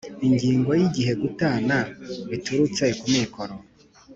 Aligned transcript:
Ingingo 0.27 0.69
ya 0.77 0.81
Igihe 0.89 1.11
gutana 1.21 1.75
biturutse 2.29 2.85
ku 2.99 3.07
mukoro 3.15 3.55